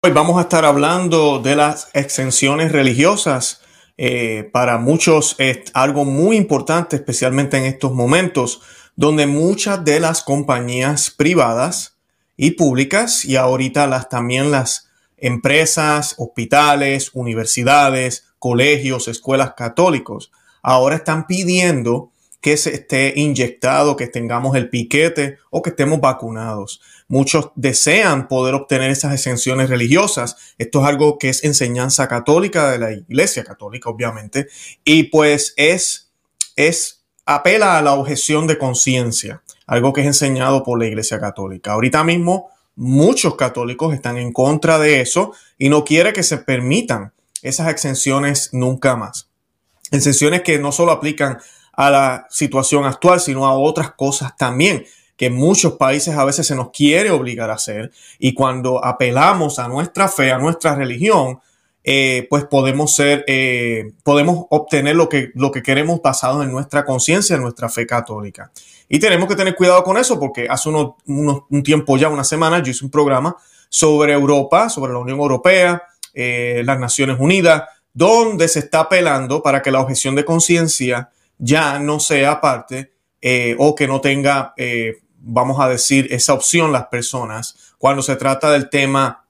[0.00, 3.62] Hoy vamos a estar hablando de las exenciones religiosas.
[3.96, 8.60] Eh, para muchos es algo muy importante, especialmente en estos momentos,
[8.94, 11.96] donde muchas de las compañías privadas
[12.36, 20.30] y públicas, y ahorita las, también las empresas, hospitales, universidades, colegios, escuelas católicos,
[20.62, 26.80] ahora están pidiendo que se esté inyectado, que tengamos el piquete o que estemos vacunados.
[27.08, 30.36] Muchos desean poder obtener esas exenciones religiosas.
[30.58, 34.48] Esto es algo que es enseñanza católica de la Iglesia Católica, obviamente,
[34.84, 36.12] y pues es,
[36.54, 41.72] es apela a la objeción de conciencia, algo que es enseñado por la Iglesia Católica.
[41.72, 47.12] Ahorita mismo muchos católicos están en contra de eso y no quiere que se permitan
[47.42, 49.30] esas exenciones nunca más.
[49.90, 51.38] Exenciones que no solo aplican
[51.72, 54.84] a la situación actual, sino a otras cosas también
[55.18, 57.90] que muchos países a veces se nos quiere obligar a hacer
[58.20, 61.40] y cuando apelamos a nuestra fe, a nuestra religión,
[61.82, 66.84] eh, pues podemos ser, eh, podemos obtener lo que, lo que queremos basado en nuestra
[66.84, 68.52] conciencia, en nuestra fe católica.
[68.88, 72.62] Y tenemos que tener cuidado con eso porque hace unos, un tiempo ya, una semana,
[72.62, 73.36] yo hice un programa
[73.68, 75.82] sobre Europa, sobre la Unión Europea,
[76.14, 81.80] eh, las Naciones Unidas, donde se está apelando para que la objeción de conciencia ya
[81.80, 82.92] no sea parte
[83.58, 84.54] o que no tenga,
[85.20, 89.26] vamos a decir, esa opción las personas cuando se trata del tema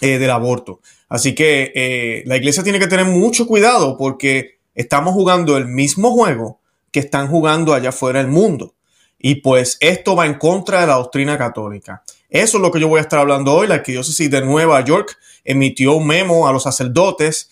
[0.00, 0.80] eh, del aborto.
[1.08, 6.60] Así que la iglesia tiene que tener mucho cuidado porque estamos jugando el mismo juego
[6.90, 8.74] que están jugando allá afuera el mundo.
[9.18, 12.02] Y pues esto va en contra de la doctrina católica.
[12.28, 13.68] Eso es lo que yo voy a estar hablando hoy.
[13.68, 17.50] La arquidiócesis de Nueva York emitió un memo a los sacerdotes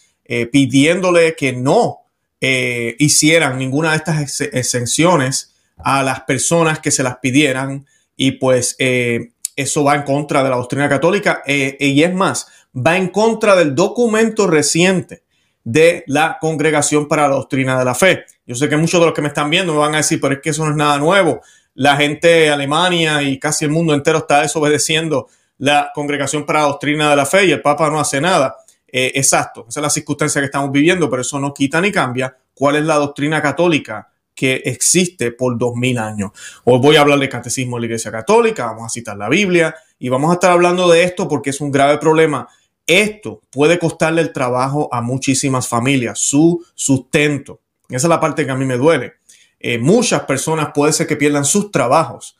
[0.50, 2.02] pidiéndole que no
[2.44, 8.76] eh, hicieran ninguna de estas exenciones a las personas que se las pidieran y pues
[8.78, 13.08] eh, eso va en contra de la doctrina católica eh, y es más, va en
[13.08, 15.22] contra del documento reciente
[15.64, 18.24] de la Congregación para la Doctrina de la Fe.
[18.46, 20.34] Yo sé que muchos de los que me están viendo me van a decir, pero
[20.34, 21.40] es que eso no es nada nuevo.
[21.74, 26.66] La gente de Alemania y casi el mundo entero está desobedeciendo la Congregación para la
[26.66, 28.56] Doctrina de la Fe y el Papa no hace nada.
[28.88, 32.36] Eh, exacto, esa es la circunstancia que estamos viviendo, pero eso no quita ni cambia
[32.54, 36.30] cuál es la doctrina católica que existe por dos mil años.
[36.64, 39.74] Hoy voy a hablar del catecismo de la Iglesia Católica, vamos a citar la Biblia
[39.98, 42.48] y vamos a estar hablando de esto porque es un grave problema.
[42.86, 47.60] Esto puede costarle el trabajo a muchísimas familias, su sustento.
[47.88, 49.14] Esa es la parte que a mí me duele.
[49.60, 52.36] Eh, muchas personas puede ser que pierdan sus trabajos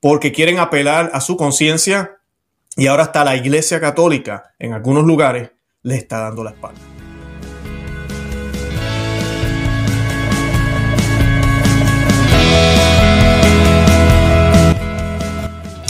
[0.00, 2.18] porque quieren apelar a su conciencia
[2.76, 5.50] y ahora está la Iglesia Católica en algunos lugares
[5.82, 6.95] le está dando la espalda.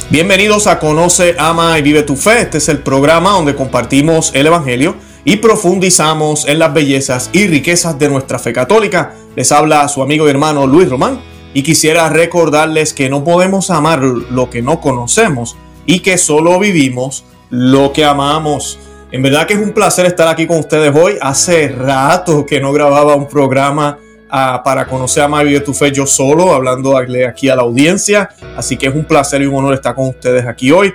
[0.09, 2.43] Bienvenidos a Conoce, Ama y Vive tu Fe.
[2.43, 4.95] Este es el programa donde compartimos el Evangelio
[5.25, 9.17] y profundizamos en las bellezas y riquezas de nuestra fe católica.
[9.35, 11.21] Les habla su amigo y hermano Luis Román
[11.55, 15.57] y quisiera recordarles que no podemos amar lo que no conocemos
[15.87, 18.79] y que solo vivimos lo que amamos.
[19.11, 21.15] En verdad que es un placer estar aquí con ustedes hoy.
[21.21, 23.99] Hace rato que no grababa un programa
[24.31, 28.31] ah, para conocer a Mario de tu fe yo solo, hablando aquí a la audiencia.
[28.57, 30.93] Así que es un placer y un honor estar con ustedes aquí hoy.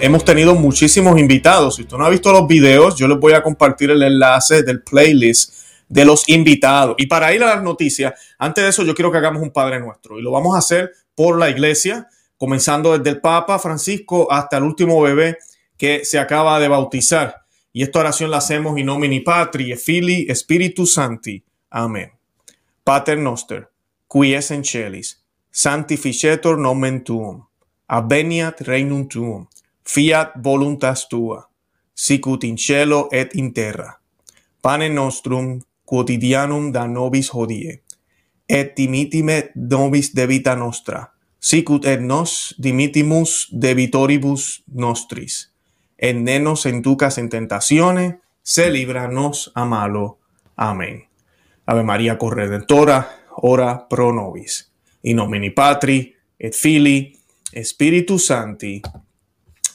[0.00, 1.76] hemos tenido muchísimos invitados.
[1.76, 4.82] Si usted no ha visto los videos, yo les voy a compartir el enlace del
[4.82, 5.54] playlist
[5.88, 6.94] de los invitados.
[6.98, 9.80] Y para ir a las noticias, antes de eso yo quiero que hagamos un Padre
[9.80, 10.18] Nuestro.
[10.18, 14.64] Y lo vamos a hacer por la iglesia, comenzando desde el Papa Francisco hasta el
[14.64, 15.38] último bebé
[15.76, 17.42] que se acaba de bautizar.
[17.72, 21.42] Y esta oración la hacemos in nomini Patri, Fili, Spiritus Santi.
[21.70, 22.17] Amén.
[22.88, 23.68] Pater noster,
[24.08, 25.18] qui es in celis,
[25.52, 27.42] sanctificetur nomen tuum,
[27.86, 29.42] aveniat regnum tuum,
[29.84, 31.42] fiat voluntas tua,
[31.92, 33.90] sicut in cielo et in terra.
[34.62, 37.82] Pane nostrum quotidianum da nobis hodie,
[38.48, 41.02] et dimitime nobis debita nostra,
[41.38, 45.50] sicut et nos dimitimus debitoribus nostris,
[45.98, 48.06] et ne nos entucas en tentatione,
[48.42, 50.16] se libra nos a malo.
[50.56, 51.07] Amen.
[51.68, 54.72] Ave María Corredentora, ora pro nobis.
[55.02, 57.14] In nomini Patri, et Fili,
[57.62, 58.80] Spiritus Santi.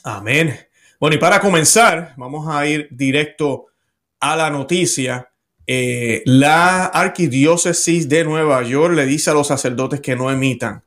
[0.02, 0.58] Amén.
[0.98, 3.66] Bueno, y para comenzar, vamos a ir directo
[4.18, 5.30] a la noticia.
[5.68, 10.82] Eh, la arquidiócesis de Nueva York le dice a los sacerdotes que no emitan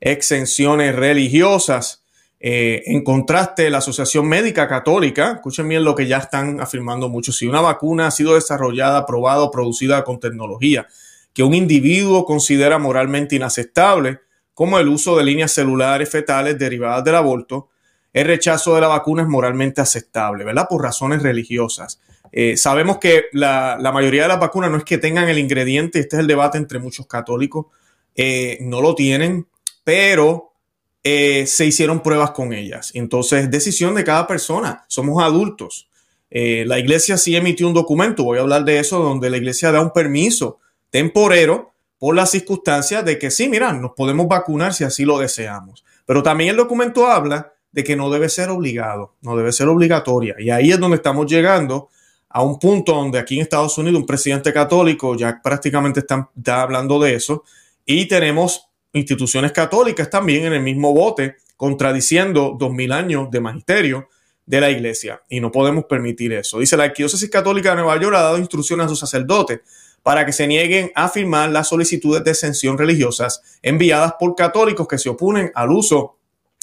[0.00, 2.01] exenciones religiosas
[2.44, 7.36] eh, en contraste, la Asociación Médica Católica, escuchen bien lo que ya están afirmando muchos,
[7.36, 10.88] si una vacuna ha sido desarrollada, probada o producida con tecnología
[11.32, 14.18] que un individuo considera moralmente inaceptable,
[14.54, 17.70] como el uso de líneas celulares fetales derivadas del aborto,
[18.12, 20.66] el rechazo de la vacuna es moralmente aceptable, ¿verdad?
[20.68, 22.00] Por razones religiosas.
[22.30, 26.16] Eh, sabemos que la, mayoría de las vacunas no es que tengan el ingrediente, este
[26.16, 27.66] es el debate entre muchos católicos,
[28.14, 29.46] eh, no lo tienen,
[29.84, 30.51] pero
[31.04, 32.90] eh, se hicieron pruebas con ellas.
[32.94, 35.88] Entonces, decisión de cada persona, somos adultos.
[36.30, 39.80] la iglesia sí emitió un documento, voy a hablar de eso, donde la iglesia da
[39.80, 40.58] un permiso
[40.90, 45.84] temporero por las circunstancias de que sí, mira, nos podemos vacunar si así lo deseamos.
[46.04, 50.34] Pero también el documento habla de que no debe ser obligado, no debe ser obligatoria.
[50.38, 51.88] Y ahí es donde estamos llegando
[52.28, 56.98] a un punto donde aquí en Estados Unidos un presidente católico ya prácticamente está, hablando
[56.98, 57.44] de eso
[57.84, 64.08] y tenemos instituciones católicas también en el mismo bote contradiciendo dos mil años de magisterio
[64.44, 66.58] de la iglesia y no podemos permitir eso.
[66.58, 69.60] Dice la Arquidiócesis Católica de Nueva York ha dado instrucciones a sus sacerdotes
[70.02, 74.98] para que se nieguen a firmar las solicitudes de exención religiosas enviadas por católicos que
[74.98, 76.18] se oponen al uso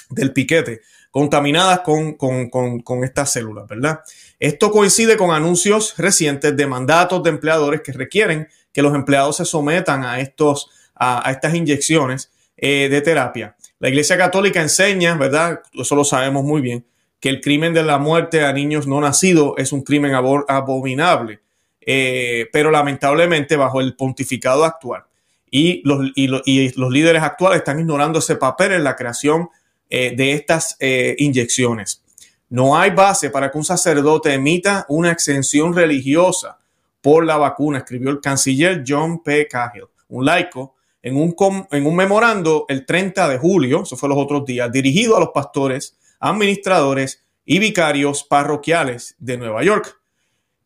[0.10, 4.02] del piquete contaminadas con, con, estas células, ¿verdad?
[4.40, 9.46] Esto coincide con anuncios recientes de mandatos de empleadores que requieren que los empleados se
[9.46, 13.56] sometan a, estos, a, estas inyecciones eh, de terapia.
[13.80, 15.62] La Iglesia Católica enseña, ¿verdad?
[15.74, 16.86] Eso lo sabemos muy bien,
[17.22, 21.40] que el crimen de la muerte a niños no nacidos es un crimen abominable,
[21.82, 25.04] eh, pero lamentablemente bajo el pontificado actual.
[25.50, 29.50] Y los, y los líderes actuales están ignorando ese papel en la creación
[29.90, 32.04] eh, de estas inyecciones.
[32.50, 36.60] No hay base para que un sacerdote emita una exención religiosa
[37.02, 39.48] por la vacuna, escribió el canciller John P.
[39.48, 41.36] Cahill, un laico, en un,
[41.72, 45.30] en un memorando el 30 de julio, eso fue los otros días, dirigido a los
[45.30, 50.00] pastores, administradores y vicarios parroquiales de Nueva York.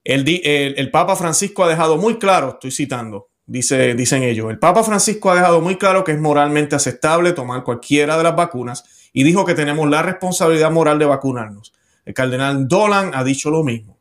[0.04, 4.84] El, el, Papa Francisco ha dejado muy claro, estoy citando, dice, dicen ellos, el Papa
[4.84, 9.24] Francisco ha dejado muy claro que es moralmente aceptable tomar cualquiera de las vacunas y
[9.24, 11.74] dijo que tenemos la responsabilidad moral de vacunarnos.
[12.04, 13.98] El cardenal Dolan ha dicho lo mismo.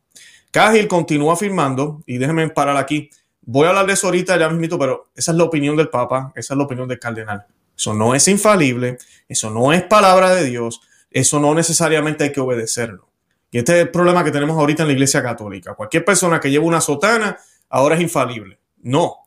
[0.50, 3.10] Cahill continúa afirmando, y déjenme parar aquí,
[3.42, 6.32] voy a hablar de eso ahorita ya mismito, pero esa es la opinión del Papa,
[6.34, 7.44] esa es la opinión del cardenal.
[7.76, 8.98] Eso no es infalible,
[9.28, 10.80] eso no es palabra de Dios,
[11.10, 13.08] eso no necesariamente hay que obedecerlo.
[13.50, 15.74] Y este es el problema que tenemos ahorita en la Iglesia Católica.
[15.74, 17.36] Cualquier persona que lleve una sotana
[17.68, 18.58] ahora es infalible.
[18.82, 19.22] No,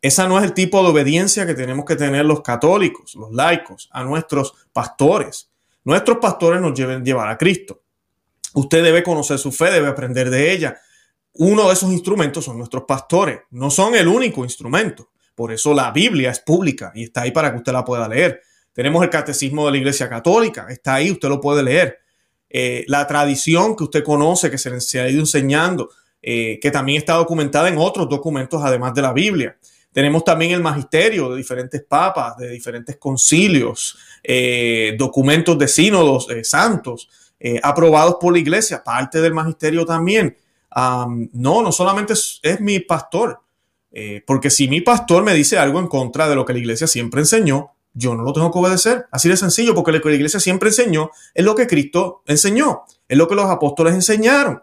[0.00, 3.88] esa no es el tipo de obediencia que tenemos que tener los católicos, los laicos,
[3.92, 5.50] a nuestros pastores.
[5.84, 7.82] Nuestros pastores nos deben llevar a Cristo.
[8.54, 10.78] Usted debe conocer su fe, debe aprender de ella.
[11.40, 13.40] Uno de esos instrumentos son nuestros pastores.
[13.50, 15.10] No son el único instrumento.
[15.36, 18.42] Por eso la Biblia es pública y está ahí para que usted la pueda leer.
[18.72, 21.98] Tenemos el catecismo de la Iglesia Católica, está ahí, usted lo puede leer.
[22.50, 25.90] Eh, la tradición que usted conoce, que se le ha ido enseñando,
[26.20, 29.56] eh, que también está documentada en otros documentos además de la Biblia.
[29.92, 37.08] Tenemos también el magisterio de diferentes papas, de diferentes concilios, eh, documentos de sínodos santos
[37.62, 40.36] aprobados por la iglesia, parte del magisterio también.
[40.74, 43.40] No, no solamente es, mi pastor,
[44.26, 47.20] porque si mi pastor me dice algo en contra de lo que la iglesia siempre
[47.20, 49.06] enseñó, yo no lo tengo que obedecer.
[49.10, 52.82] Así de sencillo, porque lo que la iglesia siempre enseñó es lo que Cristo enseñó,
[53.08, 54.62] es lo que los apóstoles enseñaron.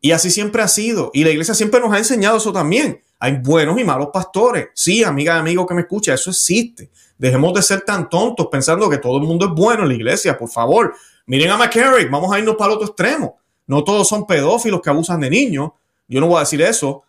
[0.00, 1.10] Y así siempre ha sido.
[1.12, 3.02] Y la iglesia siempre nos ha enseñado eso también.
[3.18, 4.68] Hay buenos y malos pastores.
[4.74, 6.90] Sí, amiga y amigo que me escucha, eso existe.
[7.18, 10.38] Dejemos de ser tan tontos pensando que todo el mundo es bueno en la iglesia,
[10.38, 10.94] por favor.
[11.26, 13.38] Miren a McCarrick, vamos a irnos para el otro extremo.
[13.66, 15.70] No todos son pedófilos que abusan de niños.
[16.08, 17.02] Yo no voy a decir eso.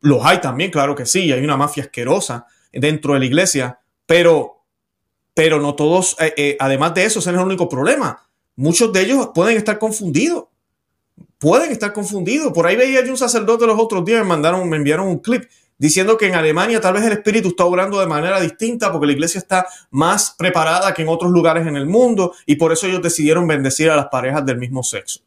[0.00, 1.32] Los hay también, claro que sí.
[1.32, 4.62] Hay una mafia asquerosa dentro de la iglesia, pero,
[5.32, 8.26] pero no todos, eh, eh, además de eso, ese no es el único problema.
[8.56, 10.44] Muchos de ellos pueden estar confundidos
[11.38, 12.52] pueden estar confundidos.
[12.52, 15.44] Por ahí veía yo un sacerdote los otros días, me mandaron, me enviaron un clip
[15.76, 19.12] diciendo que en Alemania tal vez el espíritu está obrando de manera distinta porque la
[19.12, 23.02] iglesia está más preparada que en otros lugares en el mundo y por eso ellos
[23.02, 25.20] decidieron bendecir a las parejas del mismo sexo.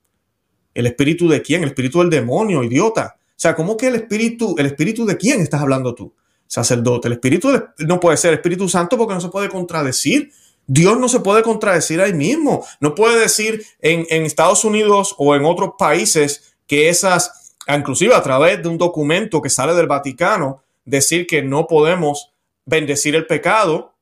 [0.77, 1.63] ¿El espíritu de quién?
[1.63, 3.17] El espíritu del demonio, idiota.
[3.17, 6.13] O sea, ¿cómo que el espíritu, el espíritu de quién estás hablando tú?
[6.45, 7.07] Sacerdote.
[7.07, 10.31] El espíritu no puede ser Espíritu Santo porque no se puede contradecir.
[10.67, 12.63] Dios no se puede contradecir ahí mismo.
[12.79, 18.61] No puede decir en, Estados Unidos o en otros países que esas, inclusive a través
[18.61, 22.33] de un documento que sale del Vaticano, decir que no podemos
[22.67, 23.95] bendecir el pecado,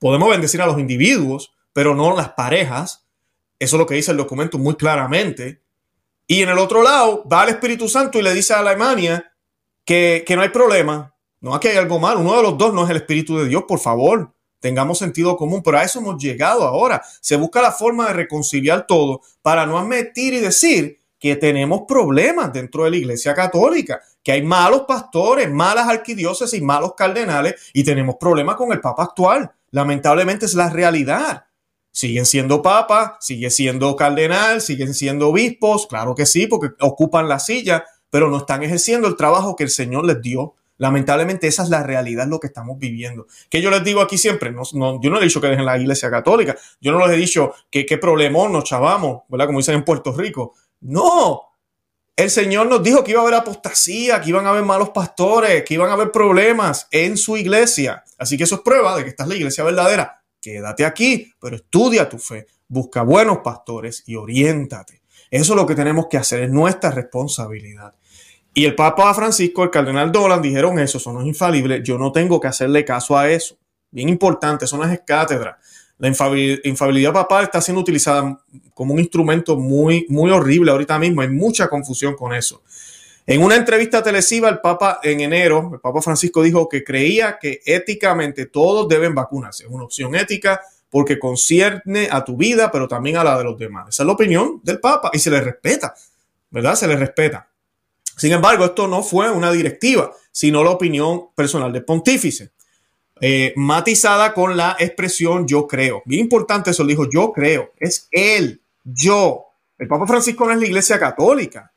[0.00, 3.06] podemos bendecir a los individuos, pero no las parejas.
[3.60, 5.60] Eso es lo que dice el documento muy claramente.
[6.30, 9.32] Y en el otro lado va el Espíritu Santo y le dice a Alemania
[9.84, 11.12] que, que no hay problema.
[11.40, 12.18] No, aquí hay algo mal.
[12.18, 15.62] Uno de los dos no es el Espíritu de Dios, por favor tengamos sentido común,
[15.64, 17.02] pero a eso hemos llegado ahora.
[17.20, 22.52] Se busca la forma de reconciliar todo para no admitir y decir que tenemos problemas
[22.52, 28.16] dentro de la Iglesia Católica, que hay malos pastores, malas arquidiócesis, malos cardenales y tenemos
[28.20, 29.50] problemas con el Papa actual.
[29.70, 31.46] Lamentablemente es la realidad.
[31.92, 37.40] Siguen siendo papa, sigue siendo cardenal, siguen siendo obispos, claro que sí, porque ocupan la
[37.40, 40.54] silla, pero no están ejerciendo el trabajo que el Señor les dio.
[40.78, 43.26] Lamentablemente esa es la realidad, lo que estamos viviendo.
[43.50, 44.62] Que yo les digo aquí siempre, no,
[45.02, 47.84] yo no he dicho que dejen la iglesia católica, yo no les he dicho que
[47.84, 49.46] qué problemón nos chavamos, ¿verdad?
[49.46, 50.54] Como dicen en Puerto Rico.
[50.80, 51.42] No,
[52.16, 55.64] el Señor nos dijo que iba a haber apostasía, que iban a haber malos pastores,
[55.64, 58.04] que iban a haber problemas en su iglesia.
[58.16, 61.56] Así que eso es prueba de que esta es la iglesia verdadera quédate aquí, pero
[61.56, 65.02] estudia tu fe, busca buenos pastores y oriéntate.
[65.30, 67.94] Eso es lo que tenemos que hacer, es nuestra responsabilidad.
[68.52, 72.40] Y el Papa Francisco, el Cardenal Dolan dijeron eso, son los infalibles, yo no tengo
[72.40, 73.56] que hacerle caso a eso.
[73.92, 75.56] Bien importante, son las cátedras.
[75.98, 78.40] La infabilidad papal está siendo utilizada
[78.72, 82.62] como un instrumento muy, muy horrible ahorita mismo, hay mucha confusión con eso.
[83.30, 87.60] En una entrevista televisiva, el Papa en enero, el Papa Francisco dijo que creía que
[87.64, 89.62] éticamente todos deben vacunarse.
[89.62, 93.56] Es una opción ética porque concierne a tu vida, pero también a la de los
[93.56, 93.90] demás.
[93.90, 95.94] Esa es la opinión del Papa y se le respeta,
[96.50, 96.74] ¿verdad?
[96.74, 97.48] Se le respeta.
[98.16, 102.50] Sin embargo, esto no fue una directiva, sino la opinión personal del pontífice,
[103.20, 106.02] eh, matizada con la expresión yo creo.
[106.04, 109.44] Bien importante eso, dijo yo creo, es él, yo.
[109.78, 111.69] El Papa Francisco no es la iglesia católica.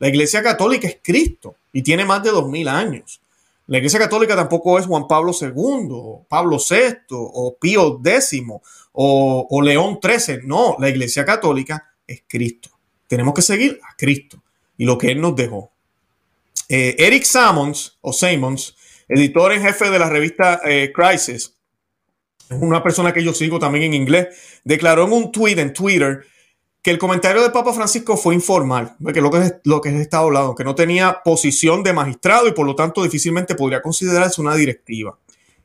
[0.00, 3.20] La Iglesia Católica es Cristo y tiene más de dos mil años.
[3.66, 8.42] La Iglesia Católica tampoco es Juan Pablo II, Pablo VI, o Pío X,
[8.92, 10.40] o, León XIII.
[10.44, 12.70] No, la Iglesia Católica es Cristo.
[13.06, 14.42] Tenemos que seguir a Cristo
[14.76, 15.70] y lo que Él nos dejó.
[16.68, 18.74] Eh, Eric Sammons, o Simons,
[19.06, 21.54] editor en jefe de la revista eh, Crisis,
[22.48, 26.24] es una persona que yo sigo también en inglés, declaró en un tweet en Twitter
[26.82, 29.96] que el comentario del Papa Francisco fue informal, que lo que es lo que es
[29.96, 34.40] estado hablando, que no tenía posición de magistrado y por lo tanto difícilmente podría considerarse
[34.40, 35.18] una directiva.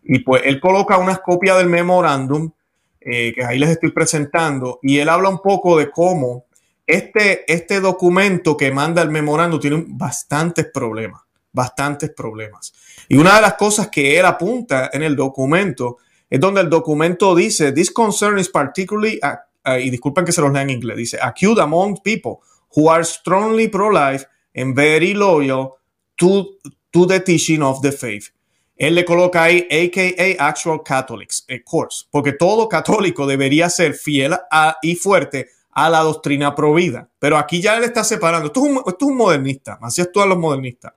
[0.04, 2.52] Y pues él coloca unas copias del memorándum
[3.00, 6.46] eh, que ahí les estoy presentando y él habla un poco de cómo
[6.86, 12.74] este, este documento que manda el memorándum tiene bastantes problemas, bastantes problemas.
[13.08, 15.98] Y una de las cosas que él apunta en el documento
[16.30, 19.20] es donde el documento dice, this concern is particularly
[19.66, 22.38] uh, y disculpen que se los lea en inglés, dice, acute among people
[22.76, 25.72] who are strongly pro-life and very loyal
[26.16, 26.58] to,
[26.92, 28.30] to the teaching of the faith.
[28.78, 34.36] Él le coloca ahí, aka actual Catholics, of course, porque todo católico debería ser fiel
[34.82, 37.10] y fuerte a la doctrina provida.
[37.20, 38.48] Pero aquí ya él está separando.
[38.48, 40.94] Esto es un, esto es un modernista, así actúan los modernistas.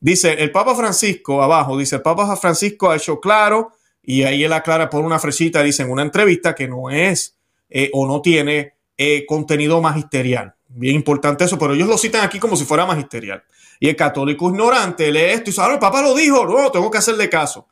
[0.00, 4.52] Dice el Papa Francisco, abajo, dice el Papa Francisco ha hecho claro, y ahí él
[4.52, 7.38] aclara por una fresita, dice en una entrevista que no es
[7.76, 10.54] eh, o no tiene eh, contenido magisterial.
[10.68, 13.42] Bien importante eso, pero ellos lo citan aquí como si fuera magisterial.
[13.80, 16.88] Y el católico ignorante lee esto y dice, ah, el Papa lo dijo, no, tengo
[16.88, 17.66] que hacerle caso.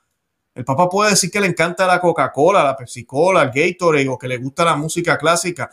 [0.56, 4.26] El Papa puede decir que le encanta la Coca-Cola, la Pepsi-Cola, el Gatorade o que
[4.26, 5.70] le gusta la música clásica.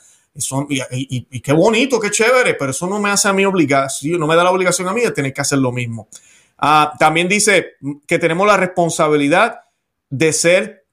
[0.69, 4.35] y, qué bonito, qué chévere, pero eso no me hace a mí obligación, no me
[4.35, 6.07] da la obligación a mí de tener que hacer lo mismo.
[6.59, 9.61] Ah, también dice que tenemos la responsabilidad
[10.07, 10.85] de ser,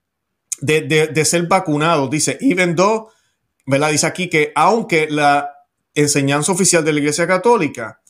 [0.62, 2.08] de, de, de ser vacunados.
[2.08, 3.10] Dice, even though
[3.66, 3.90] ¿verdad?
[3.90, 5.50] Dice aquí que aunque la
[5.94, 8.00] enseñanza oficial de la Iglesia Católica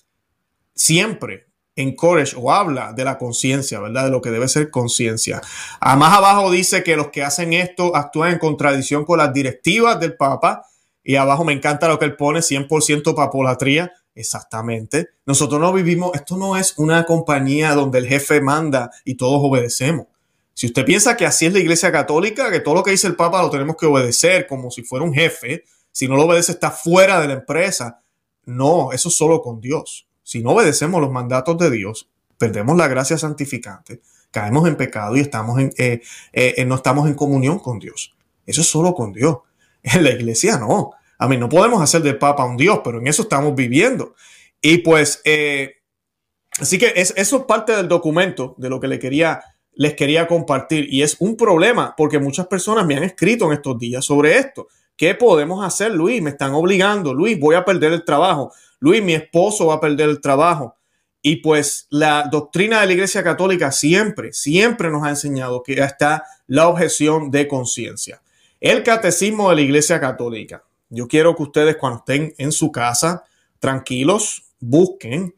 [0.75, 1.47] siempre
[1.77, 4.05] encourage o habla de la conciencia, ¿verdad?
[4.05, 5.41] De lo que debe ser conciencia.
[5.81, 10.01] Ah, más abajo dice que los que hacen esto actúan en contradicción con las directivas
[10.01, 10.65] del Papa.
[11.05, 13.93] Y abajo me encanta lo que él pone, 100% papolatría.
[14.15, 15.11] Exactamente.
[15.27, 20.07] Nosotros no vivimos, esto no es una compañía donde el jefe manda y todos obedecemos.
[20.57, 23.15] Si usted piensa que así es la Iglesia Católica, que todo lo que dice el
[23.15, 26.71] Papa lo tenemos que obedecer como si fuera un jefe, si no lo obedece está
[26.71, 28.01] fuera de la empresa.
[28.47, 30.09] No, eso es solo con Dios.
[30.23, 32.09] Si no obedecemos los mandatos de Dios,
[32.39, 36.01] perdemos la gracia santificante, caemos en pecado y estamos en, eh,
[36.33, 38.17] eh, no estamos en comunión con Dios.
[38.47, 39.37] Eso es solo con Dios.
[39.83, 40.93] En la iglesia no.
[41.19, 44.15] A mí no podemos hacer del Papa un Dios, pero en eso estamos viviendo.
[44.63, 45.75] Y pues, eh,
[46.59, 49.43] así que es, eso es parte del documento de lo que le quería
[49.77, 50.93] les quería compartir.
[50.93, 54.67] Y es un problema porque muchas personas me han escrito en estos días sobre esto.
[54.97, 56.21] ¿Qué podemos hacer, Luis?
[56.23, 57.15] Me están obligando.
[57.15, 58.53] Luis, voy a perder el trabajo.
[58.81, 60.75] Luis, mi esposo va a perder el trabajo.
[61.23, 66.25] Y pues la doctrina de la Iglesia Católica siempre, siempre nos ha enseñado que está
[66.47, 68.23] la objeción de conciencia.
[68.61, 70.65] El catecismo de la Iglesia Católica.
[70.89, 73.25] Yo quiero que ustedes cuando estén en su casa,
[73.59, 75.35] tranquilos, busquen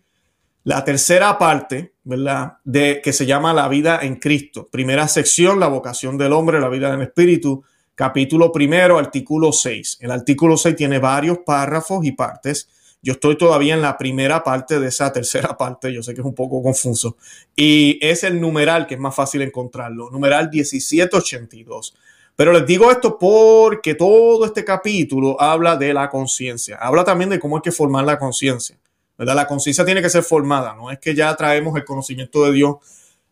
[0.69, 2.59] la tercera parte, ¿verdad?
[2.63, 4.69] De que se llama La vida en Cristo.
[4.71, 7.65] Primera sección, la vocación del hombre, la vida en espíritu.
[7.95, 9.97] Capítulo primero, artículo 6.
[10.03, 12.69] El artículo 6 tiene varios párrafos y partes.
[13.01, 16.27] Yo estoy todavía en la primera parte de esa tercera parte, yo sé que es
[16.27, 17.17] un poco confuso.
[17.57, 21.95] Y es el numeral que es más fácil encontrarlo, numeral 1782.
[22.37, 26.77] Pero les digo esto porque todo este capítulo habla de la conciencia.
[26.77, 28.77] Habla también de cómo hay que formar la conciencia.
[29.19, 29.35] ¿Verdad?
[29.35, 30.75] La conciencia tiene que ser formada.
[30.75, 32.77] No es que ya traemos el conocimiento de Dios.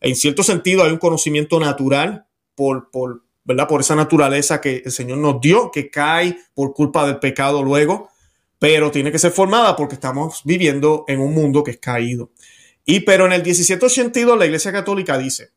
[0.01, 3.69] En cierto sentido hay un conocimiento natural por, por, ¿verdad?
[3.69, 8.11] por esa naturaleza que el Señor nos dio, que cae por culpa del pecado luego.
[8.59, 12.31] Pero tiene que ser formada porque estamos viviendo en un mundo que es caído.
[12.85, 15.51] Y pero en el 1782 la Iglesia Católica dice,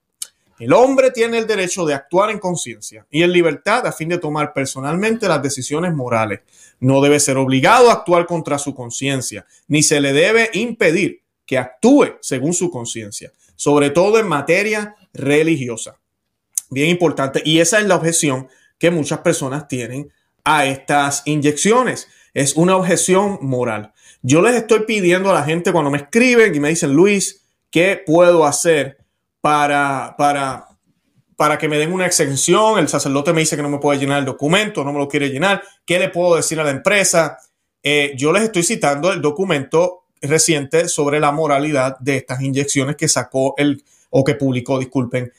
[0.60, 4.18] el hombre tiene el derecho de actuar en conciencia y en libertad a fin de
[4.18, 6.42] tomar personalmente las decisiones morales.
[6.80, 11.58] No debe ser obligado a actuar contra su conciencia, ni se le debe impedir que
[11.58, 16.00] actúe según su conciencia, sobre todo en materia religiosa.
[16.70, 17.42] Bien importante.
[17.44, 20.12] Y esa es la objeción que muchas personas tienen
[20.44, 22.08] a estas inyecciones.
[22.34, 23.94] Es una objeción moral.
[24.22, 28.02] Yo les estoy pidiendo a la gente cuando me escriben y me dicen, Luis, ¿qué
[28.06, 29.00] puedo hacer?
[29.42, 30.68] para, para,
[31.40, 32.78] para que me den una exención.
[32.80, 35.30] El sacerdote me dice que no me puede llenar el documento, no me lo quiere
[35.30, 35.64] llenar.
[35.86, 37.38] ¿Qué le puedo decir a la empresa?
[37.82, 43.08] Eh, yo les estoy citando el documento reciente sobre la moralidad de estas inyecciones que
[43.08, 45.32] sacó el, o que publicó, disculpen,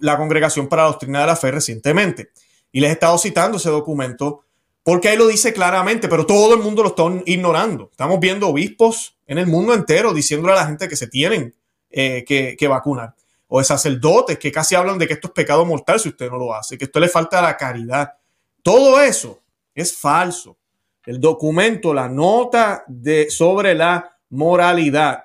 [0.00, 2.28] la Congregación para la Doctrina de la Fe recientemente.
[2.70, 4.42] Y les he estado citando ese documento
[4.82, 7.88] porque ahí lo dice claramente, pero todo el mundo lo está ignorando.
[7.90, 11.54] Estamos viendo obispos en el mundo entero diciéndole a la gente que se tienen
[11.88, 13.14] eh, que vacunar
[13.54, 16.38] o de sacerdotes que casi hablan de que esto es pecado mortal si usted no
[16.38, 18.14] lo hace, que esto le falta la caridad.
[18.62, 19.42] Todo eso
[19.74, 20.56] es falso.
[21.04, 25.24] El documento, la nota de, sobre la moralidad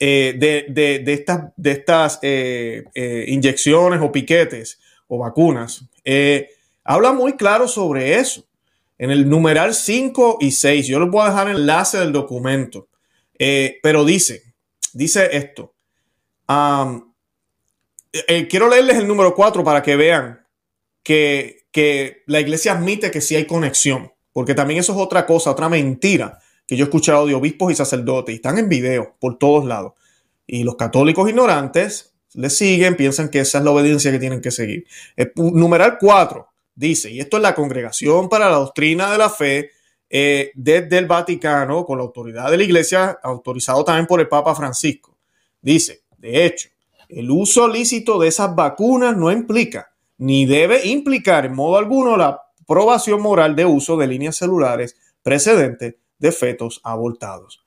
[0.00, 5.88] eh, de, estas, de estas eh, eh, inyecciones o piquetes o vacunas,
[6.82, 8.44] habla muy claro sobre eso.
[8.98, 12.88] En el numeral 5 y 6, yo les voy a dejar el enlace del documento,
[13.80, 14.42] pero dice,
[14.92, 15.72] dice esto.
[18.12, 20.46] Eh, quiero leerles el número 4 para que vean
[21.02, 25.50] que, que la iglesia admite que sí hay conexión, porque también eso es otra cosa,
[25.50, 29.38] otra mentira que yo he escuchado de obispos y sacerdotes y están en video por
[29.38, 29.92] todos lados.
[30.46, 34.50] Y los católicos ignorantes le siguen, piensan que esa es la obediencia que tienen que
[34.50, 34.86] seguir.
[35.16, 39.70] El numeral 4 dice, y esto es la congregación para la doctrina de la fe
[40.08, 44.54] eh, desde el Vaticano, con la autoridad de la iglesia, autorizado también por el Papa
[44.54, 45.16] Francisco.
[45.60, 46.68] Dice, de hecho,
[47.12, 52.40] el uso lícito de esas vacunas no implica ni debe implicar en modo alguno la
[52.62, 57.64] aprobación moral de uso de líneas celulares precedentes de fetos abortados.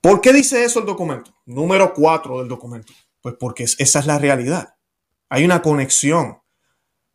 [0.00, 1.34] ¿Por qué dice eso el documento?
[1.46, 2.92] Número 4 del documento.
[3.20, 4.76] Pues porque esa es la realidad.
[5.28, 6.38] Hay una conexión.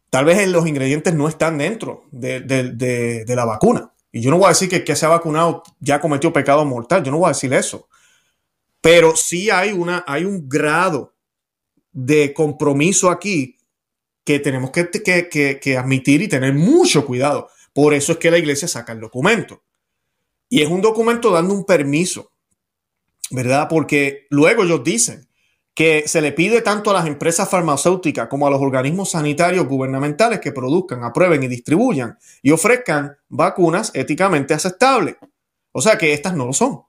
[0.10, 3.94] Tal vez los ingredientes no están dentro de, la vacuna.
[4.12, 6.66] Y yo no voy a decir que el que se ha vacunado ya cometió pecado
[6.66, 7.02] mortal.
[7.02, 7.88] Yo no voy a decir eso.
[8.82, 11.13] Pero sí hay, una, hay un grado
[11.94, 13.58] de compromiso aquí
[14.26, 17.50] que tenemos que, admitir y tener mucho cuidado.
[17.74, 19.64] Por eso es que la iglesia saca el documento.
[20.50, 22.32] Y es un documento dando un permiso,
[23.32, 23.68] ¿verdad?
[23.70, 25.28] Porque luego ellos dicen
[25.74, 30.40] que se le pide tanto a las empresas farmacéuticas como a los organismos sanitarios gubernamentales
[30.40, 35.16] que produzcan, aprueben y distribuyan y ofrezcan vacunas éticamente aceptables.
[35.72, 36.84] O sea que estas no lo son.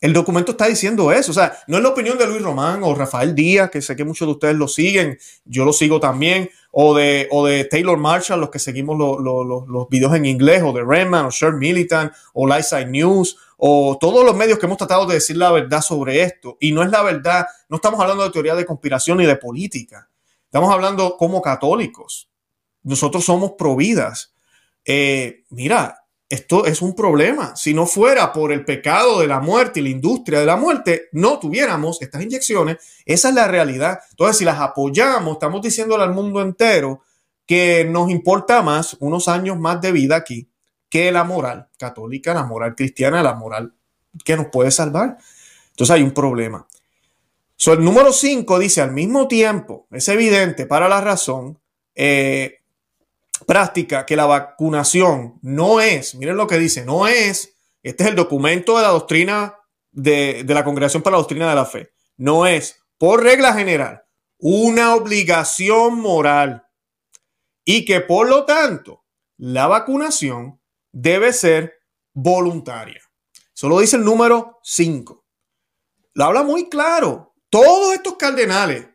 [0.00, 1.30] El documento está diciendo eso.
[1.30, 4.04] O sea, no es la opinión de Luis Román o Rafael Díaz, que sé que
[4.04, 8.40] muchos de ustedes lo siguen, yo lo sigo también, o de, o de Taylor Marshall,
[8.40, 12.86] los que seguimos los videos en inglés, o de Redman, o Shert Militant, o Lightside
[12.86, 16.58] News, o todos los medios que hemos tratado de decir la verdad sobre esto.
[16.60, 20.10] Y no es la verdad, no estamos hablando de teoría de conspiración ni de política.
[20.44, 22.28] Estamos hablando como católicos.
[22.82, 24.34] Nosotros somos providas.
[24.84, 27.54] Eh, mira, esto es un problema.
[27.54, 31.08] Si no fuera por el pecado de la muerte y la industria de la muerte,
[31.12, 32.78] no tuviéramos estas inyecciones.
[33.04, 34.00] Esa es la realidad.
[34.10, 37.02] Entonces, si las apoyamos, estamos diciéndole al mundo entero
[37.46, 40.48] que nos importa más unos años más de vida aquí
[40.88, 43.74] que la moral católica, la moral cristiana, la moral
[44.24, 45.18] que nos puede salvar.
[45.70, 46.66] Entonces hay un problema.
[47.56, 51.58] So, el número 5 dice al mismo tiempo, es evidente para la razón,
[51.94, 52.60] eh,
[53.44, 58.16] práctica que la vacunación no es, miren lo que dice, no es, este es el
[58.16, 59.56] documento de la doctrina
[59.92, 64.02] de, la Congregación para la Doctrina de la Fe, no es, por regla general,
[64.38, 66.64] una obligación moral
[67.64, 69.04] y que por lo tanto
[69.36, 70.60] la vacunación
[70.92, 71.74] debe ser
[72.12, 73.00] voluntaria.
[73.52, 75.24] Solo dice el número 5.
[76.14, 77.34] Lo habla muy claro.
[77.50, 78.88] Todos estos cardenales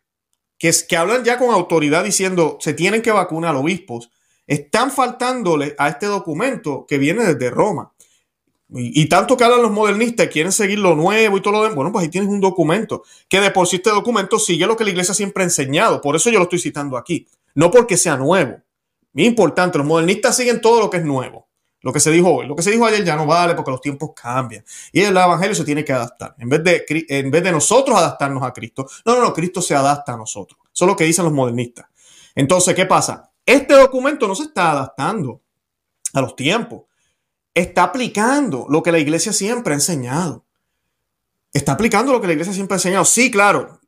[0.58, 4.10] que, que hablan ya con autoridad diciendo se tienen que vacunar obispos,
[4.48, 7.94] están faltándole a este documento que viene desde Roma.
[8.74, 11.76] Y, tanto que hablan los modernistas, quieren seguir lo nuevo y todo lo demás.
[11.76, 14.86] Bueno, pues ahí tienes un documento que de por sí este documento sigue lo que
[14.86, 16.00] la iglesia siempre ha enseñado.
[16.00, 17.28] Por eso yo lo estoy citando aquí.
[17.54, 18.62] No porque sea nuevo,
[19.14, 21.50] Bien importante, los modernistas siguen todo lo que es nuevo.
[21.82, 23.82] Lo que se dijo hoy, lo que se dijo ayer ya no vale porque los
[23.82, 24.64] tiempos cambian.
[24.92, 26.36] Y el evangelio se tiene que adaptar.
[26.38, 29.74] En vez de, en vez de nosotros adaptarnos a Cristo, no, no, no, Cristo se
[29.74, 30.60] adapta a nosotros.
[30.72, 31.88] Eso es lo que dicen los modernistas.
[32.36, 33.31] Entonces, ¿qué pasa?
[33.46, 35.42] Este documento no se está adaptando
[36.14, 36.84] a los tiempos.
[37.54, 40.46] Está aplicando lo que la iglesia siempre ha enseñado.
[41.54, 43.06] Está aplicando lo que la iglesia siempre ha enseñado.
[43.06, 43.80] Sí, claro,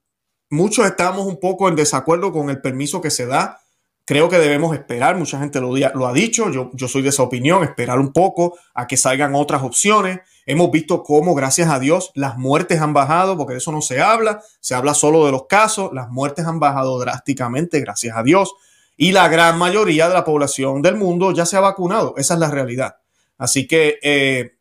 [0.50, 3.64] muchos estamos un poco en desacuerdo con el permiso que se da
[4.06, 7.64] Creo que debemos esperar, mucha gente lo, ha dicho, yo, yo soy de esa opinión,
[7.64, 10.20] esperar un poco a que salgan otras opciones.
[10.46, 14.02] Hemos visto cómo, gracias a Dios, las muertes han bajado, porque de eso no se
[14.02, 18.54] habla, se habla solo de los casos, las muertes han bajado drásticamente, gracias a Dios,
[18.98, 22.40] y la gran mayoría de la población del mundo ya se ha vacunado, esa es
[22.40, 22.98] la realidad.
[23.38, 24.58] Así que eh,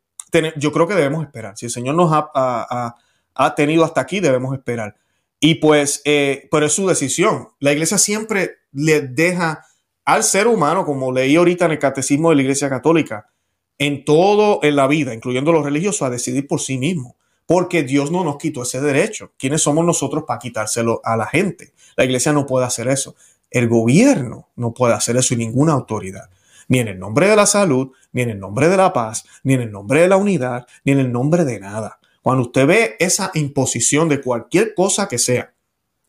[0.56, 1.56] yo creo que debemos esperar.
[1.56, 2.94] Si el Señor nos ha,
[3.34, 4.96] ha tenido hasta aquí, debemos esperar.
[5.44, 7.48] Y pues, eh, pero es su decisión.
[7.58, 9.66] La iglesia siempre le deja
[10.04, 13.28] al ser humano, como leí ahorita en el catecismo de la iglesia católica,
[13.76, 17.16] en todo en la vida, incluyendo los religiosos, a decidir por sí mismo.
[17.44, 19.32] Porque Dios no nos quitó ese derecho.
[19.36, 21.72] ¿Quiénes somos nosotros para quitárselo a la gente?
[21.96, 23.16] La iglesia no puede hacer eso.
[23.52, 26.30] El gobierno no puede hacer eso y ninguna autoridad.
[26.68, 29.54] Ni en el nombre de la salud, ni en el nombre de la paz, ni
[29.54, 31.98] en el nombre de la unidad, ni en el nombre de nada.
[32.22, 35.52] Cuando usted ve esa imposición de cualquier cosa que sea,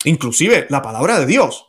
[0.05, 1.67] inclusive la palabra de Dios,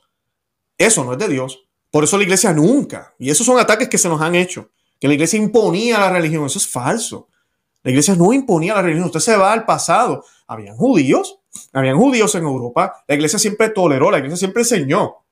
[0.78, 1.64] eso no es de Dios.
[1.90, 5.08] Por eso la iglesia nunca, y esos son ataques que se nos han hecho, que
[5.08, 7.28] la iglesia imponía la religión, eso es falso.
[7.82, 10.24] La iglesia no imponía la religión, usted se va al pasado.
[10.46, 11.40] Habían judíos,
[11.72, 15.23] habían judíos en Europa, la iglesia siempre toleró, la iglesia siempre enseñó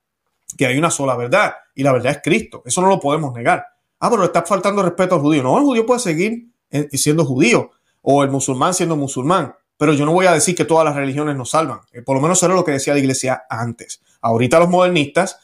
[0.56, 3.64] que hay una sola verdad, y la verdad es Cristo, eso no lo podemos negar.
[3.98, 5.42] Ah, pero le está faltando respeto al judío.
[5.42, 9.54] No, el judío puede seguir eh, siendo judío, o el musulmán siendo musulmán.
[9.76, 11.80] Pero yo no voy a decir que todas las religiones nos salvan.
[11.92, 14.00] Eh, por lo menos era lo que decía la iglesia antes.
[14.20, 15.38] Ahorita los modernistas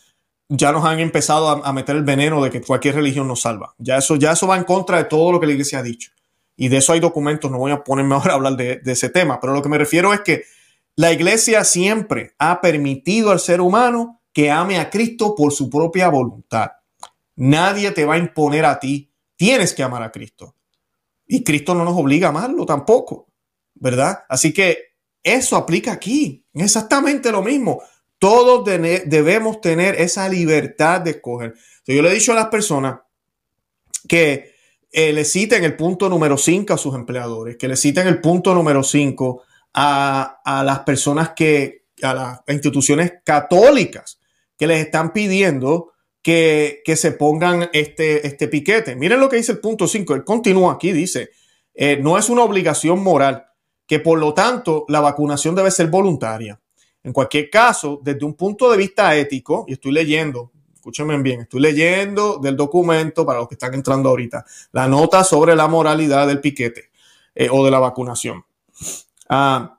[0.48, 3.74] ya nos han empezado a, meter el veneno de que cualquier religión nos salva.
[3.78, 6.10] Ya eso, ya eso va en contra de todo lo que la iglesia ha dicho.
[6.56, 9.08] Y de eso hay documentos, no voy a ponerme ahora a hablar de, de ese
[9.10, 10.44] tema, pero lo que me refiero es que
[10.96, 16.08] la iglesia siempre ha permitido al ser humano que ame a Cristo por su propia
[16.10, 16.70] voluntad.
[17.34, 19.12] Nadie te va a imponer a ti.
[19.34, 20.54] Tienes que amar a Cristo.
[21.26, 23.32] Y Cristo no nos obliga a amarlo tampoco,
[23.74, 24.20] ¿verdad?
[24.28, 27.82] Así que eso aplica aquí, exactamente lo mismo.
[28.20, 31.54] Todos debemos tener esa libertad de escoger.
[31.84, 33.00] yo le he dicho a las personas
[34.06, 34.54] que
[34.92, 38.54] eh, le citen el punto número 5 a sus empleadores, que le citen el punto
[38.54, 39.42] número 5
[39.74, 44.17] a, a las personas que, a las instituciones católicas
[44.58, 45.92] que les están pidiendo
[46.22, 48.96] que, se pongan este, este piquete.
[48.96, 50.14] Miren lo que dice el punto 5.
[50.14, 51.30] Él continúa aquí, dice,
[51.74, 53.46] eh, no es una obligación moral,
[53.86, 56.60] que por lo tanto la vacunación debe ser voluntaria.
[57.02, 61.60] En cualquier caso, desde un punto de vista ético, y estoy leyendo, escúchenme bien, estoy
[61.60, 66.40] leyendo del documento para los que están entrando ahorita, la nota sobre la moralidad del
[66.40, 66.90] piquete
[67.34, 68.44] eh, o de la vacunación.
[69.28, 69.77] Ah,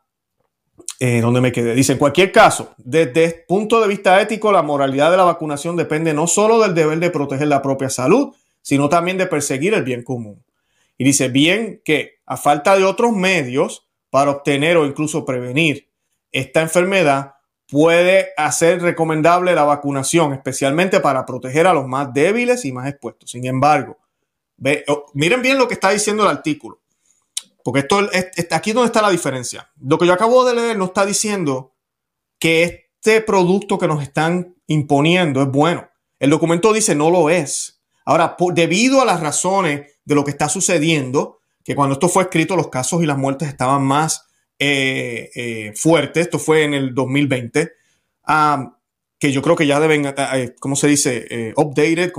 [1.00, 1.74] eh, donde me quedé.
[1.76, 5.78] Dice, en cualquier caso, desde el punto de vista ético, la moralidad de la vacunación
[5.78, 9.84] depende no solo del deber de proteger la propia salud, sino también de perseguir el
[9.84, 10.44] bien común.
[10.98, 15.90] Y dice, bien que a falta de otros medios para obtener o incluso prevenir
[16.32, 17.36] esta enfermedad,
[17.70, 23.32] puede hacer recomendable la vacunación, especialmente para proteger a los más débiles y más expuestos.
[23.32, 23.98] Sin embargo,
[24.58, 26.80] ve, oh, miren bien lo que está diciendo el artículo.
[27.70, 29.70] Porque esto es, aquí donde está la diferencia.
[29.80, 31.76] Lo que yo acabo de leer no está diciendo
[32.40, 35.88] que este producto que nos están imponiendo es bueno.
[36.18, 37.84] El documento dice no lo es.
[38.06, 42.56] Ahora, debido a las razones de lo que está sucediendo, que cuando esto fue escrito
[42.56, 44.26] los casos y las muertes estaban más
[44.58, 47.72] eh, eh, fuertes, esto fue en el 2020,
[49.20, 51.54] que yo creo que ya deben, eh, ¿cómo se dice?
[51.56, 52.14] updated,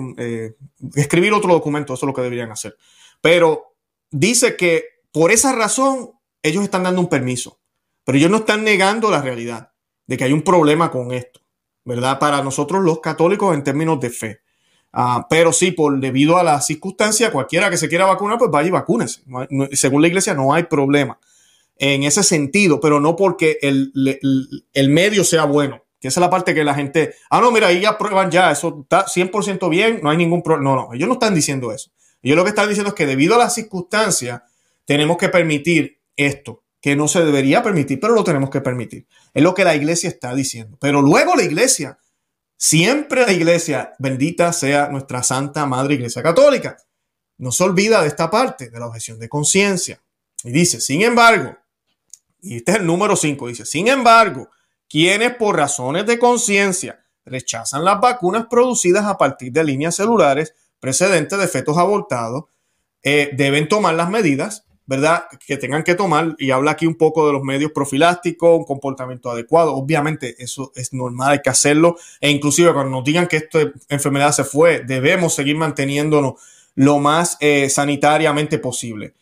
[0.94, 2.76] escribir otro documento, eso es lo que deberían hacer.
[3.20, 3.74] Pero
[4.12, 7.60] dice que por esa razón, ellos están dando un permiso,
[8.04, 9.72] pero ellos no están negando la realidad
[10.06, 11.40] de que hay un problema con esto,
[11.84, 12.18] ¿verdad?
[12.18, 14.40] Para nosotros los católicos en términos de fe.
[14.92, 18.68] Ah, pero sí, por debido a la circunstancia, cualquiera que se quiera vacunar, pues vaya
[18.68, 19.22] y vacúnese.
[19.72, 21.18] según la iglesia, no hay problema
[21.80, 23.92] en ese sentido, pero no porque el,
[24.72, 25.82] el, medio sea bueno.
[25.98, 28.50] Que esa es la parte que la gente, ah, no, mira, ahí ya prueban ya,
[28.50, 30.70] eso está 100% bien, no hay ningún problema.
[30.70, 31.90] No, no, ellos no están diciendo eso.
[32.22, 34.42] Ellos lo que están diciendo es que debido a las circunstancias,
[34.90, 39.06] tenemos que permitir esto, que no se debería permitir, pero lo tenemos que permitir.
[39.32, 40.76] Es lo que la iglesia está diciendo.
[40.80, 42.00] Pero luego la iglesia,
[42.56, 46.76] siempre la iglesia, bendita sea nuestra Santa Madre Iglesia Católica,
[47.38, 50.02] no se olvida de esta parte, de la objeción de conciencia.
[50.42, 51.56] Y dice, sin embargo,
[52.40, 54.50] y este es el número 5, dice, sin embargo,
[54.88, 61.38] quienes por razones de conciencia rechazan las vacunas producidas a partir de líneas celulares precedentes
[61.38, 62.46] de fetos abortados,
[63.04, 65.26] eh, deben tomar las medidas, ¿verdad?
[65.46, 69.30] Que tengan que tomar, y habla aquí un poco de los medios profilácticos, un comportamiento
[69.30, 69.76] adecuado.
[69.76, 71.96] Obviamente eso es normal, hay que hacerlo.
[72.20, 76.40] E inclusive cuando nos digan que esta enfermedad se fue, debemos seguir manteniéndonos
[76.74, 79.14] lo más eh, sanitariamente posible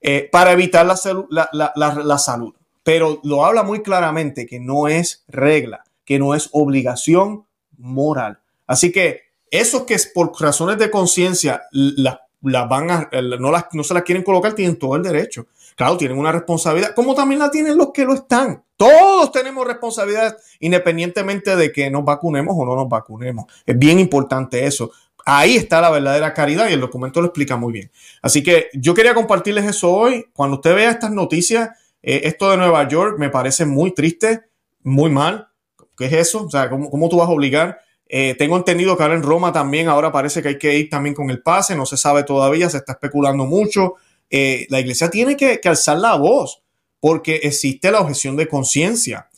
[0.00, 2.54] eh, para evitar la, la salud.
[2.84, 7.44] Pero lo habla muy claramente que no es regla, que no es obligación
[7.76, 8.38] moral.
[8.68, 13.94] Así que esos que por razones de conciencia las van a, no, las, no se
[13.94, 15.46] las quieren colocar, tienen todo el derecho.
[15.76, 18.64] Claro, tienen una responsabilidad, como también la tienen los que lo están.
[18.76, 23.46] Todos tenemos responsabilidad independientemente de que nos vacunemos o no nos vacunemos.
[23.66, 24.90] Es bien importante eso.
[25.24, 27.90] Ahí está la verdadera caridad y el documento lo explica muy bien.
[28.22, 30.26] Así que yo quería compartirles eso hoy.
[30.32, 31.70] Cuando usted vea estas noticias,
[32.02, 34.44] eh, esto de Nueva York me parece muy triste,
[34.82, 35.48] muy mal.
[35.96, 36.44] ¿Qué es eso?
[36.44, 39.52] O sea, ¿cómo, cómo tú vas a obligar eh, tengo entendido que ahora en Roma
[39.52, 42.70] también ahora parece que hay que ir también con el pase, no se sabe todavía,
[42.70, 43.96] se está especulando mucho.
[44.30, 46.62] Eh, la iglesia tiene que, alzar la voz
[47.00, 49.28] porque existe la objeción de conciencia.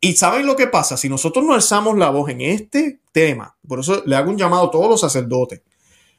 [0.00, 0.96] Y ¿saben lo que pasa?
[0.96, 4.68] Si nosotros no alzamos la voz en este tema, por eso le hago un llamado
[4.68, 5.62] a todos los sacerdotes.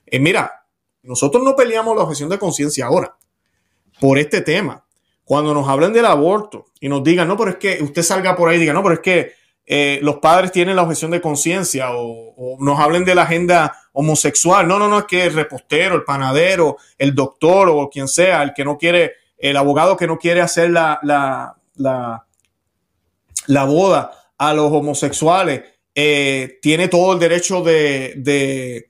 [0.06, 0.66] Eh, mira,
[1.04, 3.16] nosotros no peleamos la objeción de conciencia ahora
[4.02, 4.84] por este tema.
[5.24, 8.50] Cuando nos hablen del aborto y nos digan, no, pero es que usted salga por
[8.50, 11.88] ahí y diga, no, pero es que eh, los padres tienen la objeción de conciencia
[11.92, 14.68] o, nos hablen de la agenda homosexual.
[14.68, 18.54] No, no, no, es que el repostero, el panadero, el doctor o quien sea, el
[18.54, 21.56] que no quiere, el abogado que no quiere hacer la, la,
[23.48, 25.64] la, boda a los homosexuales,
[25.96, 28.90] eh, tiene todo el derecho de, de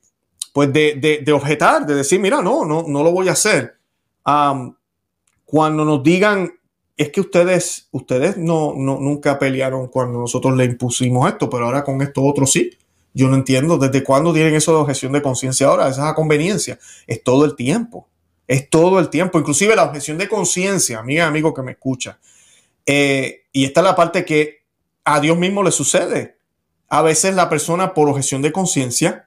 [0.51, 3.77] pues de, de, objetar, de decir, mira, no, no, no lo voy a hacer.
[4.23, 6.51] cuando nos digan
[6.97, 11.83] es que ustedes, ustedes no, no, nunca pelearon cuando nosotros le impusimos esto, pero ahora
[11.83, 12.71] con esto otro sí.
[13.13, 16.15] Yo no entiendo desde cuándo tienen eso de objeción de conciencia ahora, esa es a
[16.15, 16.79] conveniencia.
[17.07, 18.07] Es todo el tiempo.
[18.47, 19.39] Es todo el tiempo.
[19.39, 22.19] Inclusive la objeción de conciencia, amiga, amigo que me escucha.
[22.85, 24.63] Eh, y esta es la parte que
[25.05, 26.37] a Dios mismo le sucede.
[26.89, 29.24] A veces la persona por objeción de conciencia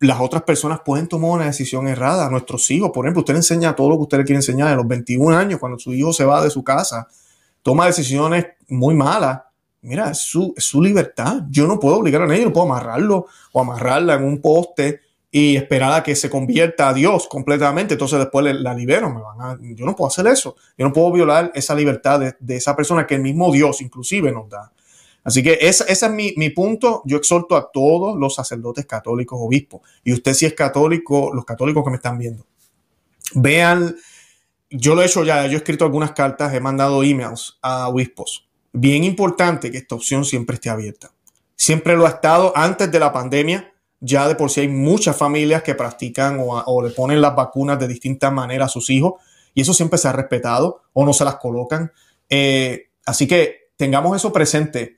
[0.00, 2.26] las otras personas pueden tomar una decisión errada.
[2.26, 4.68] A nuestros hijos, por ejemplo, usted le enseña todo lo que usted le quiere enseñar
[4.68, 7.06] a los 21 años, cuando su hijo se va de su casa,
[7.62, 9.42] toma decisiones muy malas.
[9.82, 11.42] Mira, es su, libertad.
[11.50, 15.56] Yo no puedo obligar a nadie, no puedo amarrarlo o amarrarla en un poste y
[15.56, 17.94] esperar a que se convierta a Dios completamente.
[17.94, 19.10] Entonces después la libero.
[19.10, 20.56] Me van a, yo no puedo hacer eso.
[20.76, 24.32] Yo no puedo violar esa libertad de, de esa persona que el mismo Dios inclusive
[24.32, 24.70] nos da.
[25.22, 27.02] Así que ese, es mi, punto.
[27.04, 29.82] Yo exhorto a todos los sacerdotes católicos, obispos.
[30.02, 32.46] Y usted si es católico, los católicos que me están viendo,
[33.34, 33.96] vean,
[34.70, 38.48] yo lo he hecho ya, yo he escrito algunas cartas, he mandado emails a obispos.
[38.72, 41.12] Bien importante que esta opción siempre esté abierta.
[41.56, 43.74] Siempre lo ha estado antes de la pandemia.
[44.02, 47.86] Ya de por sí hay muchas familias que practican o, le ponen las vacunas de
[47.86, 49.14] distintas maneras a sus hijos
[49.52, 51.92] y eso siempre se ha respetado o no se las colocan.
[52.30, 54.96] Eh, así que tengamos eso presente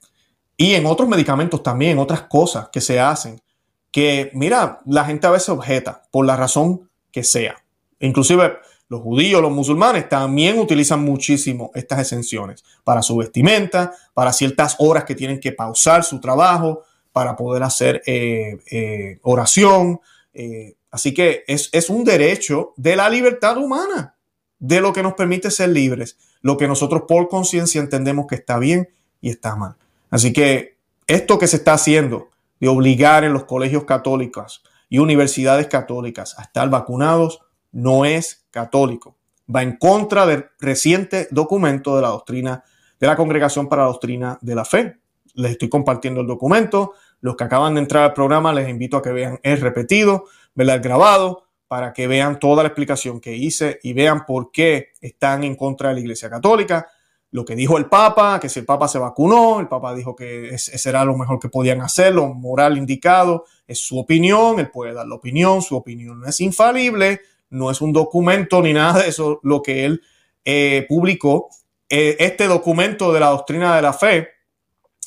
[0.62, 3.42] y en otros medicamentos también, otras cosas que se hacen,
[3.90, 7.56] que mira, la gente a veces objeta por la razón que sea.
[7.98, 14.76] Inclusive los judíos, los musulmanes también utilizan muchísimo estas exenciones para su vestimenta, para ciertas
[14.78, 20.00] horas que tienen que pausar su trabajo, para poder hacer eh, eh, oración.
[20.32, 24.14] Eh, así que es, es un derecho de la libertad humana,
[24.60, 28.60] de lo que nos permite ser libres, lo que nosotros por conciencia entendemos que está
[28.60, 29.74] bien y está mal.
[30.12, 32.28] Así que esto que se está haciendo
[32.60, 37.40] de obligar en los colegios católicos y universidades católicas a estar vacunados
[37.72, 39.16] no es católico.
[39.52, 42.62] Va en contra del reciente documento de la doctrina
[43.00, 44.98] de la Congregación para la Doctrina de la Fe.
[45.34, 46.92] Les estoy compartiendo el documento.
[47.22, 50.80] Los que acaban de entrar al programa les invito a que vean el repetido, el
[50.80, 55.56] grabado, para que vean toda la explicación que hice y vean por qué están en
[55.56, 56.86] contra de la Iglesia Católica
[57.32, 60.50] lo que dijo el Papa, que si el Papa se vacunó, el Papa dijo que
[60.50, 64.92] ese era lo mejor que podían hacer, lo moral indicado, es su opinión, él puede
[64.92, 69.08] dar la opinión, su opinión no es infalible, no es un documento ni nada de
[69.08, 70.02] eso lo que él
[70.44, 71.48] eh, publicó.
[71.88, 74.28] Eh, este documento de la doctrina de la fe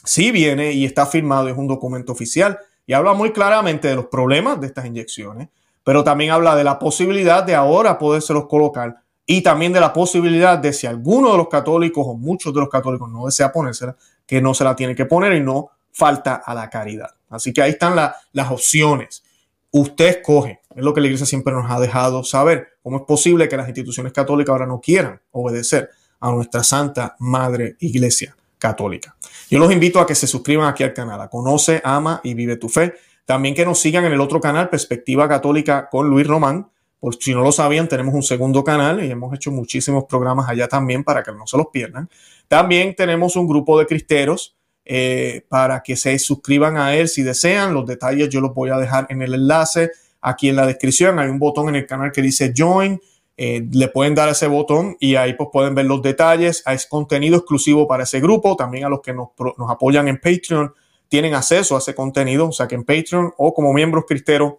[0.03, 2.57] sí viene y está firmado, es un documento oficial
[2.87, 5.49] y habla muy claramente de los problemas de estas inyecciones,
[5.83, 10.57] pero también habla de la posibilidad de ahora podérselos colocar y también de la posibilidad
[10.57, 14.41] de si alguno de los católicos o muchos de los católicos no desea ponérsela, que
[14.41, 17.09] no se la tiene que poner y no falta a la caridad.
[17.29, 19.23] Así que ahí están las opciones.
[19.71, 20.61] Usted escoge.
[20.75, 22.77] Es lo que la iglesia siempre nos ha dejado saber.
[22.83, 27.75] ¿Cómo es posible que las instituciones católicas ahora no quieran obedecer a nuestra santa madre
[27.79, 28.35] iglesia?
[28.57, 29.15] católica.
[29.49, 32.69] Yo los invito a que se suscriban aquí al canal, Conoce, Ama y Vive tu
[32.69, 32.95] Fe.
[33.25, 36.67] También que nos sigan en el otro canal, Perspectiva Católica con Luis Román.
[36.99, 40.67] Por si no lo sabían, tenemos un segundo canal y hemos hecho muchísimos programas allá
[40.67, 42.09] también para que no se los pierdan.
[42.47, 44.55] También tenemos un grupo de cristeros
[44.87, 47.73] eh, para que se suscriban a él si desean.
[47.73, 51.19] Los detalles yo los voy a dejar en el enlace aquí en la descripción.
[51.19, 53.01] Hay un botón en el canal que dice Join.
[53.37, 56.61] Eh, le pueden dar ese botón y ahí pues pueden ver los detalles.
[56.65, 58.55] Hay contenido exclusivo para ese grupo.
[58.55, 60.73] También a los que nos, nos apoyan en Patreon
[61.09, 62.47] tienen acceso a ese contenido.
[62.47, 64.53] O sea que en Patreon o como miembros cristeros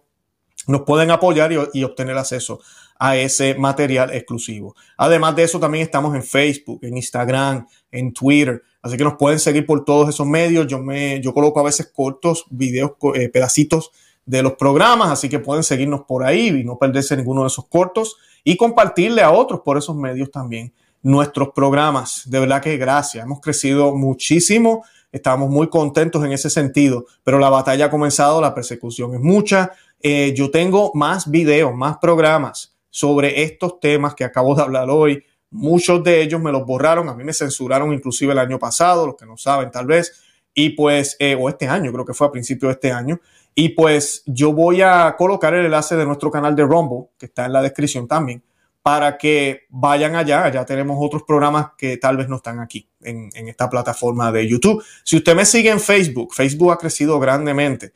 [0.67, 2.59] nos pueden apoyar y, obtener acceso
[2.99, 4.75] a ese material exclusivo.
[4.97, 8.61] Además de eso, también estamos en Facebook, en Instagram, en Twitter.
[8.81, 10.67] Así que nos pueden seguir por todos esos medios.
[10.67, 13.91] Yo me, yo coloco a veces cortos, videos, eh, pedacitos
[14.25, 17.67] de los programas, así que pueden seguirnos por ahí y no perderse ninguno de esos
[17.67, 20.73] cortos y compartirle a otros por esos medios también
[21.07, 22.23] nuestros programas.
[22.25, 23.23] De verdad que gracias.
[23.23, 24.83] Hemos crecido muchísimo.
[25.09, 29.71] Estamos muy contentos en ese sentido, pero la batalla ha comenzado, la persecución es mucha.
[30.01, 35.23] Eh, yo tengo más videos, más programas sobre estos temas que acabo de hablar hoy.
[35.49, 39.15] Muchos de ellos me los borraron, a mí me censuraron inclusive el año pasado, los
[39.15, 40.11] que no saben tal vez,
[40.53, 43.21] y pues, eh, o este año, creo que fue a principio de este año.
[43.55, 47.45] Y pues yo voy a colocar el enlace de nuestro canal de Rumble, que está
[47.45, 48.43] en la descripción también,
[48.87, 50.45] para que vayan allá.
[50.45, 54.47] Allá tenemos otros programas que tal vez no están aquí en, en esta plataforma de
[54.47, 54.81] YouTube.
[55.03, 57.91] Si usted me sigue en Facebook, Facebook ha crecido grandemente.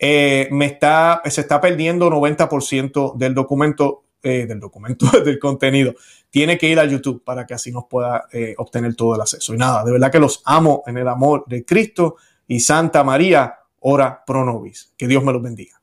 [0.00, 5.94] Eh, me está, se está perdiendo 90% del documento, eh, del documento, del contenido.
[6.28, 9.54] Tiene que ir a YouTube para que así nos pueda eh, obtener todo el acceso.
[9.54, 12.16] Y nada, de verdad que los amo en el amor de Cristo
[12.48, 14.92] y Santa María, ora pro nobis.
[14.98, 15.81] Que Dios me los bendiga.